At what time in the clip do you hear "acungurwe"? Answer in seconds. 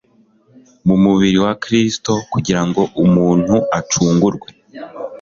3.79-4.47